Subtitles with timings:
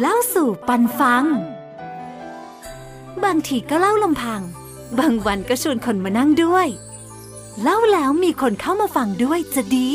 [0.00, 1.24] เล่าสู่ปันฟัง
[3.24, 4.40] บางทีก็เล่าลำพัง
[4.98, 6.68] บางวันก็ชวนคนมานั่งด้วย
[7.62, 9.90] เล่าแล้วมีคนเข้ามาฟังด้วยจะดี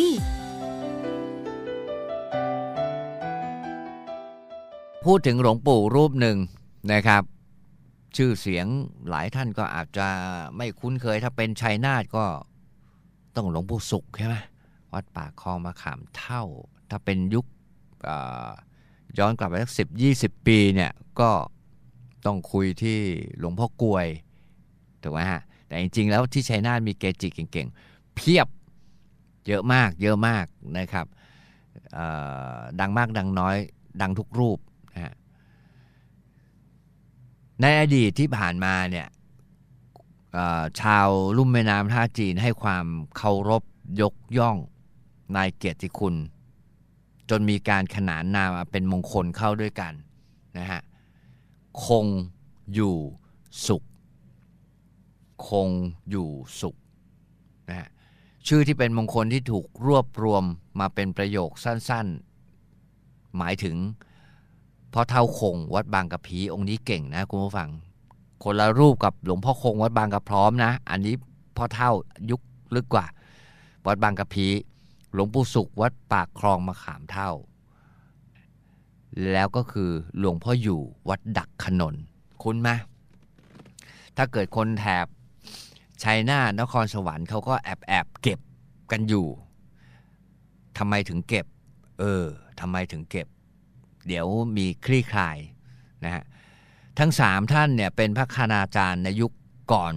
[5.06, 6.38] พูดถึงหลวงปู่รูปหนึ่ง
[6.92, 7.24] นะครับ
[8.16, 8.68] ชื่อเสียง
[9.10, 10.08] หลายท่านก็อาจจะ
[10.58, 12.26] ไม่คุ้นเคยถ้าเป็นชัยนาทก็
[13.36, 14.36] ต้องหลวงปู่สุขใช่ไหม
[14.94, 16.44] วัดป่าคลองมะขามเท่า
[16.90, 17.46] ถ้าเป็นยุค
[19.20, 21.32] ย้อนกลับไปสักสิบยี่สิบปีเนี่ยก็
[22.26, 23.00] ต้องคุยที่
[23.40, 24.08] หลวงพ่อกลวย
[25.02, 28.48] ถูกไหมฮะแต่จริงๆ แล้วที่ชัยนาทมีเกจิเก่งๆ เพียบ
[29.48, 30.46] เยอะมากเยอะมาก
[30.78, 31.06] นะครับ
[32.80, 33.56] ดังมากดังน้อย
[34.02, 34.60] ดังทุกรูป
[34.94, 35.14] นะฮะ
[37.62, 39.08] ในอดีตที่ผ่านมาเนี่ย
[40.82, 41.08] ชาว
[41.38, 42.86] ลุ่มแม่น้ำท่าจีนให้ความ
[43.18, 43.64] เคารพ
[44.02, 44.58] ยกย่อง
[45.36, 46.16] นายเกียรติคุณ
[47.30, 49.94] จนมีการขนานนามเป็นมงคลเข้าด้วยกัน
[50.58, 50.82] นะฮะ
[51.86, 52.06] คง
[52.74, 52.96] อยู่
[53.68, 53.84] สุข
[55.48, 55.70] คง
[56.10, 56.30] อยู่
[56.62, 56.76] สุข
[57.70, 57.90] นะฮะ
[58.48, 60.44] ชื่อที่เป็นมงคลที่ถูกรวบรวม
[60.80, 63.76] มาเป็นประโยคสั้นๆ หมายถึง
[64.94, 67.70] พ่อเท่าคงวัดบางกะพีองค์นี้เก่งนะคุณผู้ฟัง
[68.44, 71.16] คนละรูปกับหลวงพ่อคงวัดบางกะพร้อมนะ อันนี้
[71.58, 71.92] พ่อเท่า
[72.32, 72.42] ยุค
[72.76, 73.06] ลึกกว่า
[73.88, 74.46] วัดบางกะพี
[75.14, 77.32] หลวงปู่สุขวัดปากคลองมะขามเท่า
[79.32, 81.96] แล้วก็คือหลวงพ่ออยู่วัดดักขนน
[82.44, 82.70] คุ้นไหม
[84.18, 85.08] ถ้าเกิดคนแถบ
[86.04, 88.40] ชัยนาทนครสวรรค์เขาก็แอบแอบเก็บ
[88.92, 89.28] กันอยู่
[90.78, 91.46] ทำไมถึงเก็บ
[92.00, 92.26] เออ
[92.60, 93.28] ทำไมถึงเก็บ
[94.08, 95.38] เดี๋ยวมีคลี่คลาย
[96.04, 96.24] นะฮะ
[97.00, 99.32] ทั้งสามท่านเนี่ยเป็นพระคณาจารย์ในยุค
[99.74, 99.94] ก่อน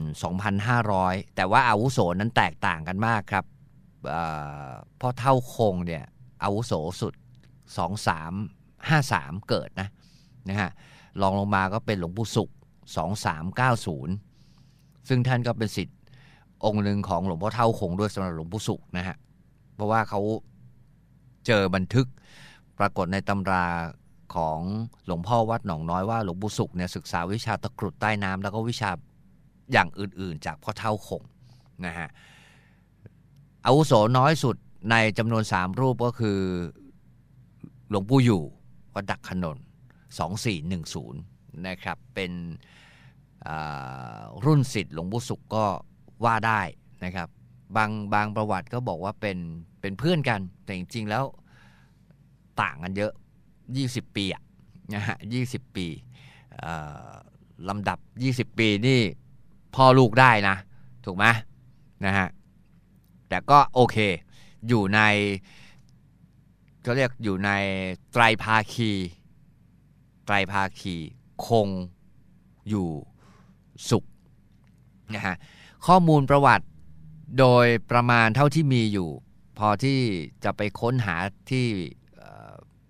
[0.66, 3.44] 2,500 แต่ว่าอาวุโสนั้นแตกต่างกันมากครับ
[5.00, 6.04] พ่อเท่าคงเนี่ย
[6.42, 7.14] อาวุโสสุด
[7.90, 9.88] 2353 เกิดนะ
[10.48, 10.70] นะฮะ
[11.20, 12.50] ลองลงมาก็เป็นหลวงปู่สุข
[14.14, 15.96] 2390 ซึ่งท่านก็เป็นสิทธิ์
[16.64, 19.16] องค์หนึ่งของหลวงพ่อเท่าคงด้วยสำหรับหลวงปู่สุขนะฮะ
[19.74, 20.20] เพราะว่าเขา
[21.46, 22.06] เจอบันทึก
[22.78, 23.66] ปรากฏในตำรา
[24.34, 24.58] ของ
[25.06, 28.90] หลวงพ่อวัดหนองน้อยว่าหลวงปู่สุขเนี่ยศึกษาวิชาตะกรุดใต้น้ำแล้วก็วิชา
[29.72, 31.22] อย่างอื่นๆ จากพ่อเท่าคง
[31.86, 32.08] นะฮะ
[33.66, 34.56] อาวุโสน้อยสุด
[34.90, 36.38] ในจำนวนสามรูปก็คือ
[37.88, 38.42] หลวงปู่อยู่
[38.94, 39.56] วัดดักขนน
[40.40, 42.32] 2410 นะครับ เป็น
[44.44, 45.64] รุ่นสิทธิ์หลวงปู่สุขก็
[46.24, 46.60] ว่าได้
[47.04, 47.28] นะครับ
[47.76, 49.38] บางบางประวัติก็บอกว่าเป็น
[49.80, 51.24] เป็นเพื่อนกัน แต่จริงๆแล้ว
[52.60, 53.12] ต่างกันเยอะ
[53.64, 54.42] 20 ปีอะ
[54.94, 55.16] นะฮะ
[55.46, 55.86] 20ปี
[57.68, 57.98] ลำดับ
[58.52, 59.00] 20 ปีนี่
[59.74, 60.56] พ่อลูกได้นะ
[61.04, 61.24] ถูกไหม
[62.06, 62.28] นะฮะ
[63.28, 63.96] แต่ก็โอเค
[64.68, 65.00] อยู่ใน
[66.82, 67.50] เขาเรียกอยู่ใน
[68.12, 68.92] ไตรภาคี
[70.26, 70.96] ไตรภาคี
[71.46, 71.68] คง
[72.68, 72.88] อยู่
[73.90, 74.04] สุข
[75.14, 75.36] นะฮะ
[75.86, 76.66] ข้อมูลประวัติ
[77.38, 79.10] โดยประมาณเท่าที่มีอยู่
[79.58, 80.00] พอที่
[80.44, 81.16] จะไปค้นหา
[81.50, 81.66] ที่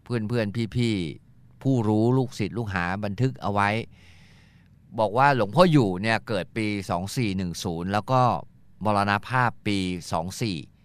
[0.03, 3.71] เพื่อนเพื่อนพี่ๆ ผู้รู้ลูกศิษย์ลูกหาบันทึกเอาไว้
[4.99, 6.67] บอกว่าหลวงพ่ออยู่เนี่ยเกิดปี
[7.31, 8.23] 2410 แล้วก็
[8.85, 9.79] มรณภาพปี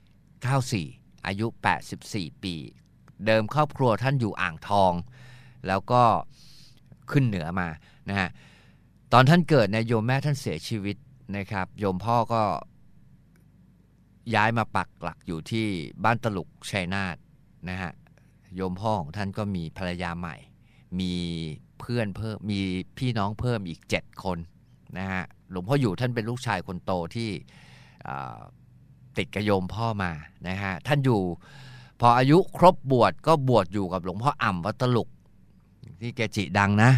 [0.10, 1.48] 2494 อายุ
[1.96, 2.56] 84 ปี
[3.26, 4.94] เดิมครอบครัวท่านอยู่อ่างทอง
[5.68, 6.04] แล้วก็
[7.12, 7.68] ขึ้นเหนือมา
[8.10, 8.30] นะฮะ
[9.14, 10.96] ตอนท่านเกิดเนี่ยโยมแม่ท่านเสียชีวิต
[11.38, 12.44] นะครับ โยมพ่อก็
[14.36, 15.68] ย้ายมาปักหลักอยู่ที่
[16.04, 17.18] บ้านตลุกชัยนาท
[17.70, 17.92] นะฮะ
[18.56, 20.36] โยมพ่อของท่านก็มีภรรยาใหม่
[21.00, 21.14] มี
[21.80, 22.60] เพื่อนเพิ่มมี
[22.98, 24.38] พี่น้องเพิ่มอีก 7 คน
[24.98, 27.30] นะฮะหลวงพ่ออยู่ท่านเป็นลูกชายคนโตที่
[29.18, 30.12] ติดกระโยมพ่อมา
[30.48, 31.22] นะฮะท่านอยู่
[32.00, 35.10] พออายุครบบวชก็บวชอยู่กับหลวงพ่ออ่ำวัตลุก
[36.02, 36.92] ที่เกจิดังนะ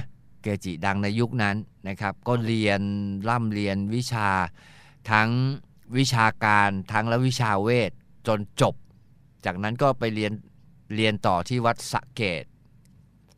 [0.43, 1.55] เกจิดังในยุคนั้น
[1.87, 2.81] นะครับ ก็เรียน
[3.29, 4.29] ร่ำเรียนวิชา
[5.11, 5.29] ทั้ง
[5.97, 7.91] วิชาการทั้งและวิชาเวท
[8.27, 8.75] จนจบ
[9.45, 10.31] จากนั้นก็ไปเรียน
[10.95, 12.43] เรียนต่อที่วัดสะเกด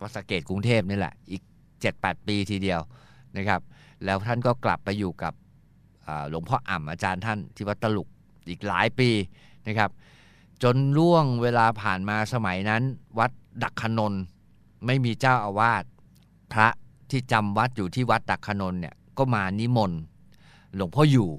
[0.02, 1.42] วัดสะเกดกรุงเทพนี่แหละ อีก
[1.86, 2.82] 7-8 ปีทีเดียว
[3.38, 3.62] นะครับ
[4.06, 5.34] แล้วท่านก็กลับไปอยู่กับ
[6.30, 8.08] หลวงพ่ออ่ำอาจารย์ท่านที่วัดตลุก
[8.50, 9.10] อีกหลายปี
[9.68, 9.90] นะครับ
[10.64, 12.84] จนล่วงเวลาผ่านมาสมัยนั้น
[13.20, 13.32] วัด
[13.64, 14.14] ดักขนน
[14.86, 15.84] ไม่มีเจ้าอาวาส
[16.54, 16.68] พระ
[17.10, 20.00] ที่จำวัดอยู่ที่วัดดักขนนเนี่ยก็มานิมนต์
[20.76, 21.30] หลวงพ่ออยู่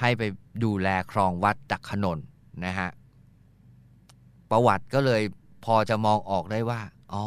[0.00, 0.22] ให้ไป
[0.64, 2.18] ดูแลครองวัดดักขนน
[2.64, 2.90] นะฮะ
[4.50, 5.22] ประวัติก็เลย
[5.64, 6.80] พอจะมองออกได้ว่า
[7.12, 7.24] อ๋อ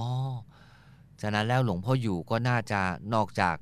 [1.21, 2.79] ฉะนั้นแล้วหลวงพ่ออยู่ก็น่าจะ
[3.13, 3.55] นอกจาก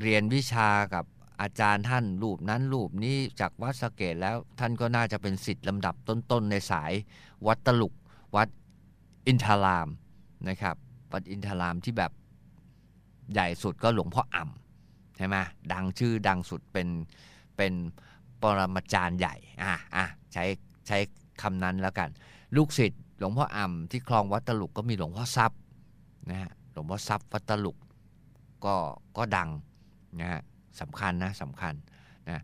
[0.00, 1.04] เรียนวิชากับ
[1.40, 6.92] อาจารย์ท่านรูปนั้นรูปนี้จากวัดสเกตแล้วท่านก็น่าจะเป็นสิทธิ์ลำดับต้นๆในสาย
[7.46, 7.94] วัดตลุก
[8.36, 8.48] วัด
[9.26, 9.88] อินทาราม
[10.48, 10.76] นะครับ
[11.12, 12.12] วัดอินทรามที่แบบ
[13.32, 15.36] ใหญ่สุดก็หลวงพ่ออ่ำใช่ไหม
[15.72, 16.88] ดังชื่อดังสุดเป็น
[17.56, 17.72] เป็น
[18.42, 20.44] ปรมาจารย์ใหญ่อะอะใช้
[20.86, 20.98] ใช้
[21.42, 22.08] คำนั้นแล้วกัน
[22.56, 25.58] ลูกศิษย์หลวงพ่ออ่ำที่คลองวัดตลุกก็มีหลวงพ่อทรัพย์
[26.30, 27.76] นะฮะหลวงพ่อทรัพย์วัดตลุก
[28.64, 28.74] ก็
[29.16, 29.48] ก็ดัง
[30.20, 30.42] นะฮะ
[30.80, 31.74] สำคัญนะสำคัญ
[32.28, 32.42] นะ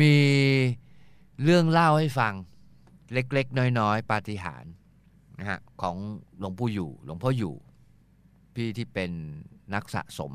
[0.00, 0.14] มี
[1.44, 2.34] เรื่องเล่าให้ฟัง
[3.12, 4.72] เล็ก ๆ น้อย ๆ ปาฏิหาริย์
[5.38, 5.96] นะฮะของ
[6.38, 7.54] หลวงปู่อยู่หลวงพ่ออยู่
[8.54, 9.10] พี่ที่เป็น
[9.74, 10.32] นักสะสม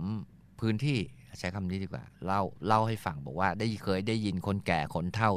[0.60, 1.00] พื้นที่
[1.40, 5.32] ใช้คำนี้ดีกว่าเล่าเล่าให้ฟังบอกว่าได้เคยได้ยินคนแก่คนเฒ่า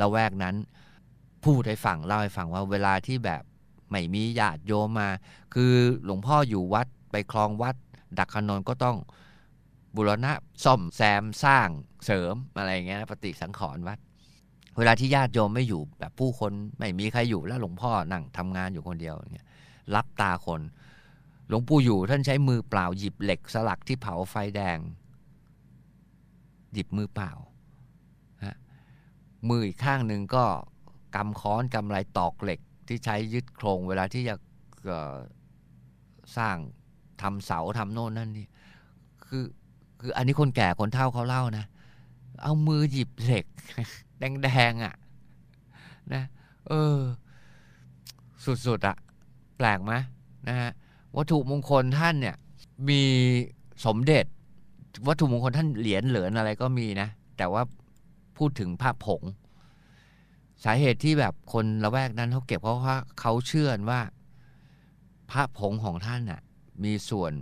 [0.00, 0.56] ละแวกนั้น
[1.44, 3.42] พูดให้ฟังเล่าให้ฟังว่าเวลาที่แบบ
[3.90, 5.08] ไม่มีญาติโยมมา
[5.54, 5.72] คือ
[6.04, 7.74] หลวงพ่ออยู่วัดไปคลองวัด
[8.18, 8.96] ดักขนนก็ต้อง
[9.96, 10.32] บุรณะ
[10.64, 11.68] ซ่อมแซมสร้าง
[12.04, 13.98] เสริมอะไรเงี้ยปฏิสังขรณ์วัด
[14.78, 19.46] เวลาที่ญาติโยมไม่อยู่แบบผู้คนไม่มีใครอยู่แล้วหลวงพ่อนั่งทำงานอยู่คนเดียวเงี้ย
[19.94, 20.60] รับตาคน
[21.48, 24.78] หลวงปู่อยู่ท่านใช้มือเปล่าหยิบเหล็กสลักที่เผาไฟแดง
[26.72, 27.32] หยิบมือเปล่า
[28.44, 28.56] ฮะ
[29.48, 30.44] มืออีกข้างหนึ่งก็
[31.14, 34.34] กำค้อนกำไรตอกเหล็กที่ใช้ยึดโครง เวลาที่จะ
[36.36, 36.56] สร้าง
[37.22, 38.46] ทำเสาทำโน่นนั่นนี่
[39.24, 39.44] คือ
[40.00, 41.64] คืออันนี้คนแก่คนเฒ่าเขาเล่านะ
[42.42, 43.44] เอามือหยิบเหล็ก
[44.42, 44.94] แดงๆอะ
[46.12, 46.22] นะ
[46.68, 46.96] เออ
[48.66, 48.96] สุดๆอะ
[49.56, 49.92] แปลกไหม
[50.48, 50.70] นะฮะ
[51.16, 52.36] วัตถุมงคลท่านเนี่ย
[52.88, 53.02] มี
[53.86, 54.24] สมเด็จ
[55.08, 57.62] วัตถุมงคลท่านเหรียญเหริญอะไรก็มีนะ แต่ว่า
[58.36, 59.22] พูดถึงพระผง
[60.64, 64.00] สาเหตุที่แบบคนละแวกนั้นเขาเก็บเพราะว่าเขาเชื่อว่า
[65.30, 66.40] พระผงของท่านน่ะ
[66.84, 67.32] มีส่วน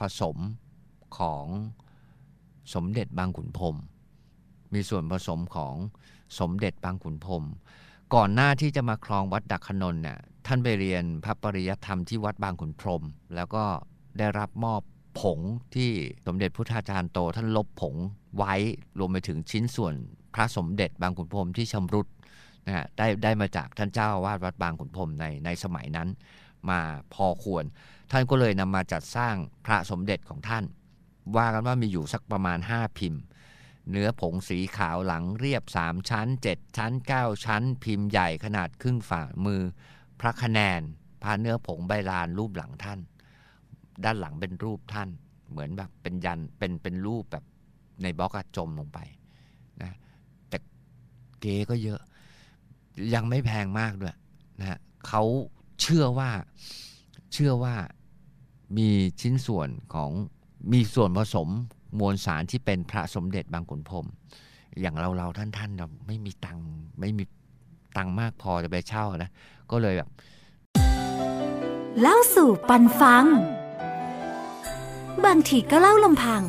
[0.00, 0.36] ผสม
[1.18, 1.46] ของ
[2.74, 3.76] สมเด็จบางขุนพรม
[4.74, 5.74] มีส่วนผสมของ
[6.38, 7.44] สมเด็จบางขุนพรม
[8.14, 13.02] ก่อนหน้าที่จะมาครองวัดดักขนนเนี่ยท่านไปเรียนพระปริยธรรมที่วัดบางขุนพรม
[13.34, 13.64] แล้วก็
[14.18, 14.82] ได้รับมอบ
[15.20, 15.40] ผง
[15.74, 15.90] ที่
[16.26, 17.94] สมเด็จพุทธาจารย์โต ท่านลบผง
[18.36, 18.54] ไว้
[18.98, 19.94] รวมไปถึงชิ้นส่วน
[20.34, 22.06] พระสมเด็จบางขุนพรมที่ชำรุด
[22.66, 26.08] นะฮะได้ได้มาจากท่านเจ้าอาวาสวัดบางขุนพรมในในสมัยนั้น
[26.70, 26.80] มา
[27.14, 27.64] พอควร
[28.10, 29.36] ท่านก็เลยนำมาจัดสร้าง
[29.66, 30.64] พระสมเด็จของท่าน
[31.36, 33.22] ว่ากันว่ามีอยู่สักประมาณ 5 พิมพ์
[33.90, 39.62] เนื้อผงสีขาวหลังเรียบ 3 ชั้น 7 ชั้น 9 ชั้น พิมพ์ใหญ่ขนาดครึ่งฝ่ามือ
[40.20, 40.80] พระคะแนน
[41.22, 43.00] พาเนื้อผงใบลานรูปหลังท่าน
[44.04, 45.08] ด้านหลังเป็นรูปท่าน
[45.50, 47.44] เหมือนแบบเป็นยันเป็นเป็นรูปแบบ
[48.02, 48.98] ในบล็อกอจมลงไป
[49.82, 49.92] นะ
[50.48, 50.58] แต่
[51.40, 52.00] เก๋ก็เยอะ
[53.14, 54.16] ยังไม่แพงมากด้วย
[54.60, 55.22] นะฮะเขา
[55.82, 56.30] เชื่อว่า
[57.32, 57.74] เชื่อว่า
[58.76, 58.88] มี
[59.20, 60.10] ชิ้นส่วนของ
[60.72, 61.48] มีส่วนผสม
[61.98, 64.06] มวลสารที่เป็นพระสมเด็จบางขุนพรม
[64.80, 66.66] อย่างเราเราท่านท่านเราไม่มีตังค์
[67.00, 67.24] ไม่มี
[67.96, 69.30] ตังค์มากพอจะไปเช่านะ
[69.70, 70.08] ก็เลยแบบ
[72.00, 73.24] เล่าสู่ปันฟัง
[75.24, 76.42] บางทีก็เล่าลำพัง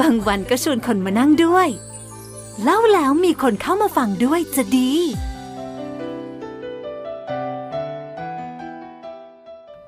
[0.00, 1.68] บางวันก็ชวนคนมานั่งด้วย
[2.62, 4.92] เล่าแล้วมีคนเข้ามาฟังด้วยจะดี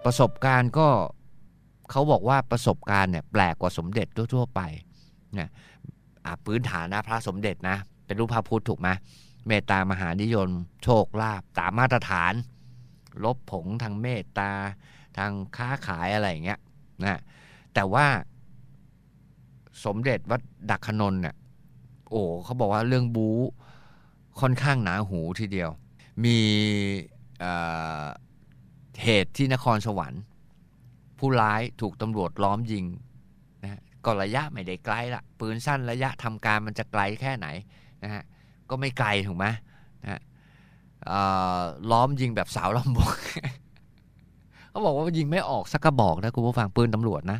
[0.04, 0.88] ประสบการณ์ก็
[1.90, 4.60] เขาบอกว่าประสบการณ์เนี่ยแปลกกว่าสมเด็จทั่วๆไป
[5.38, 5.48] นะ
[6.44, 8.88] พื้นฐานนะพระสมเด็จนะ เป็นรูปพระพุทธถูกไหม
[9.46, 10.48] เมตตามหานิยม
[10.84, 12.32] โชคลาภตามมาตรฐาน
[13.24, 14.50] ลบผงทางเมตตา
[15.16, 16.60] ทางค้าขายอะไรอย่างเงี้ย
[17.04, 17.20] นะ
[17.74, 18.06] แต่ว่า
[19.84, 21.34] สมเด็จวัดดักขนนเนี่ย
[22.10, 23.36] โอ้เขาบอกว่าเรื่องบู๊
[24.40, 25.70] ค่อนข้างหนาหูทีเดียว
[26.24, 26.38] มี
[29.02, 30.22] เหตุที่นครสวรรค์
[31.18, 32.84] ผู้ร้ายถูกตำรวจล้อมยิง
[33.62, 37.46] นะก็ระยะไม่ได้ไกลละปืนสั้นระยะทำการมันจะไกลแค่ไหน
[38.04, 38.22] นะฮะ
[38.70, 39.46] ก็ไม่ไกลถูกไหม
[40.02, 40.20] นะฮะ
[41.90, 43.16] ล้อมยิงแบบสาวลำบก
[44.70, 47.38] เขาบอกว่ายิงไม่ออกสักกระบอกนะคุณผู้ฟังปืนตำรวจนะ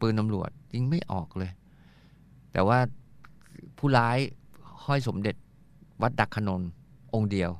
[0.00, 1.50] ปืนตำรวจยิงไม่ออกเลย
[2.52, 2.78] แต่ว่า
[3.78, 4.18] ผู้ร้าย
[4.84, 5.34] ห้อยสมเด็จ
[6.02, 6.60] วัดดักขนน
[7.14, 7.50] องค์เดียว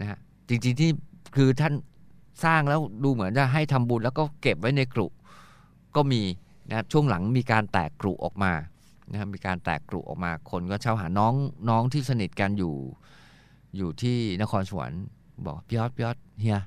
[0.00, 0.90] นะฮะจริงๆที่
[1.34, 1.74] คือท่าน
[2.44, 5.06] สร้างแล้วดูเหมือนจะให้ทำบุญแล้วก็เก็บไว้ในกรุ
[5.96, 6.22] ก็มี
[6.68, 8.52] นะครับช่วงหลังมีการแตกกรุออกมา
[9.10, 11.34] นะครับมีการแตกกรุออกมา คนก็เช่าหาน้อง
[11.68, 12.74] น้องที่สนิทกันอยู่
[13.76, 15.02] อยู่ที่นครสวรรค์
[15.46, 16.58] บอกพี่ยอดพี่ยอดเฮีย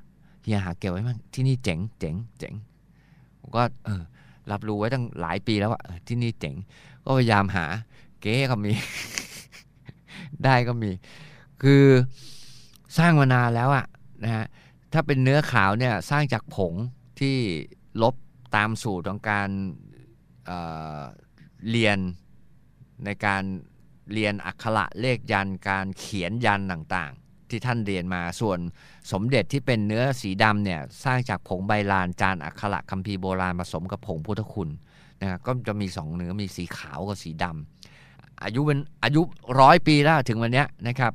[0.43, 2.53] เฮียหาเก็บไว้มั้งที่นี่เจ๋งเจ๋งเจ๋ง
[3.55, 4.01] ก็เออ
[4.51, 6.55] รับรู้ไว้ตั้งหลายปีแล้วว่าที่นี่เจ๋ง
[7.03, 7.65] ก็พยายามหา
[8.21, 8.71] เก๊ก็มี
[10.43, 10.91] ได้ก็มี
[11.63, 11.83] คือ
[12.97, 13.85] สร้างมานานแล้วอะ
[14.23, 14.45] นะฮะ
[14.93, 16.73] ถ้าเป็นเนื้อขาวเนี่ยสร้างจากผง
[17.19, 17.37] ที่
[18.01, 18.15] ลบ
[18.55, 19.49] ตามสูตรของการ
[20.45, 21.97] เเรียน
[23.05, 23.43] ในการ
[24.13, 28.59] เรียนอักขระเลขยันการเขียนยันต่างๆ ที่ท่านเรียนมาส่วน
[29.11, 34.69] สมเด็จที่เป็นเนื้อสีดำเนี่ยสร้างจากผงใบลานจานอักขระคัมภีร์โบราณผสมกับผงพุทธคุณ
[35.21, 39.21] นะครับก็จะมีสองเนื้อมีสีขาวกับสีดำอายุเป็นอายุ
[39.59, 41.13] ร้อยปีแล้วถึงวันนี้นะครับ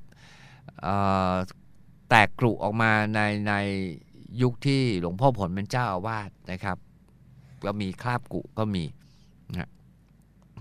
[2.14, 3.54] แตกกรุออกมาในใน
[4.42, 6.76] ยุคที่หลวงพ่อผลเป็นเจ้าอาวาสนะครับ
[7.64, 8.85] ก็มีคราบกุก็มี
[9.52, 9.71] นะ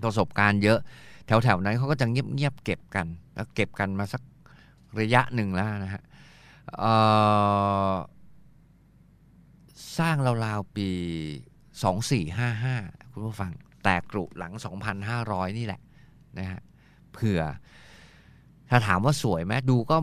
[0.02, 0.78] ประสบการณ์เยอะ
[1.26, 4.22] แถวๆนั้นเขาก็จะเงียบๆเก็บกัน แล้วเก็บกันมาสัก
[5.00, 6.02] ระยะหนึ่งแล้วนะฮะ
[9.98, 10.88] สร้างราวๆปี
[12.00, 13.52] 2455 คุณผู้ฟัง
[13.84, 14.52] แตกกรุหลัง
[15.06, 15.80] 2,500 นี่แหละ
[16.38, 16.60] นะฮะ
[17.12, 17.40] เผื่อ
[18.70, 19.96] ถ้าถามว่าสวยไหมดูก็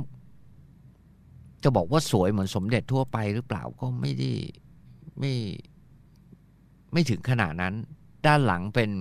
[1.63, 4.31] จะบอกว่าสวยเหมือนสมเด็จทั่วไปหรือเปล่าก็ไม่ได้
[5.19, 5.33] ไม่
[6.93, 7.73] ไม่ถึงขนาดนั้น
[8.25, 8.91] ด้านหลังเป็น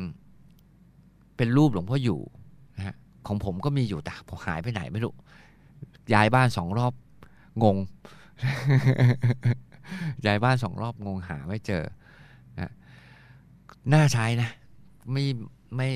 [1.36, 2.20] เป็นรูปหลวงพ่ออยู่
[2.76, 2.96] นะฮะ
[3.26, 5.14] ของผมก็มีอยู่แต่พอหายไปไหนไม่รู้
[6.12, 6.92] ย้ายบ้านสองรอบ
[7.62, 7.76] งง
[10.26, 11.84] ย้ายบ้านสองรอบงงหาไม่เจอ
[12.58, 12.72] นะ
[13.92, 14.50] น่าใช้นะ
[15.12, 15.24] ไม่
[15.76, 15.90] ไม่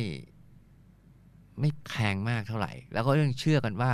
[1.60, 3.92] ไม่แพงมากเท่าไหร่ แล้วก็ยังเชื่อกันว่า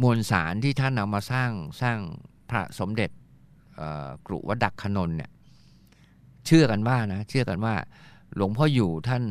[0.00, 1.50] มวลสารที่ท่านเอามาสร้าง
[1.82, 1.98] สร้าง
[2.50, 3.10] พระสมเด็จ
[4.26, 5.30] กรุวัดดักขนนเนี่ย
[6.46, 7.74] เชื่อกันว่านะเชื่อกันว่า
[8.36, 9.24] หลวงพ่ออยู่ท่าน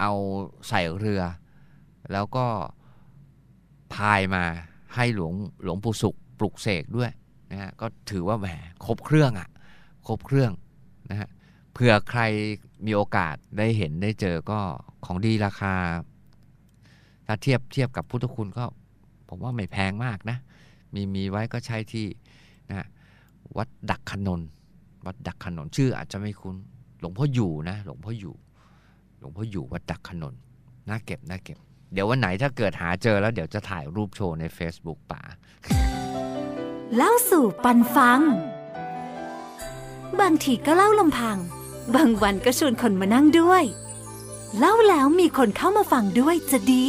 [0.00, 0.12] เอา
[0.68, 1.22] ใส่เรือ
[2.12, 2.46] แล้วก็
[3.94, 4.44] พายมา
[4.94, 5.32] ให้หลวง
[5.62, 7.10] หลวงปู่สุขปลุกเสกด้วย
[7.50, 8.46] นะฮะก็ถือว่าแหม
[8.84, 9.48] ครบเครื่องอะ่ะ
[10.06, 10.52] ครบเครื่อง
[11.10, 11.28] นะฮะ
[11.72, 12.20] เผื่อใคร
[12.86, 14.60] มีโอกาสได้เห็นได้เจอก็
[15.04, 15.74] ของดีราคา
[17.26, 18.64] ถ้าเทียบเทียบกับพุทธคุณก็
[19.34, 20.38] ผมว่าไม่แพงมากนะ
[20.94, 22.06] มีมีไว้ก็ใช้ที่
[22.70, 22.86] นะ
[23.56, 24.40] วัดดักขนน
[25.06, 26.56] วัดดักขนนชื่ออาจจะไม่คุ้น
[27.00, 28.34] หลวงพ่ออยู่นะ หลวงพ่ออยู่
[29.18, 30.34] หลวงพ่ออยู่วัดดักขนน
[30.88, 31.58] น่าเก็บน่าเก็บ
[31.92, 35.22] เดี๋ยววันไหนถ้าเกิดหาเจอแล้วเดี๋ยวจะถ่ายรูปโชว์ใน Facebook ป่า
[36.96, 38.20] เล่าสู่ปันฟัง
[40.20, 41.36] บางทีก็เล่าลำพัง
[41.94, 43.64] บางวันก็ชวนคนมานั่งด้วย
[44.58, 46.86] เล่าแล้วมีคนเข้ามาฟังด้วยจะดี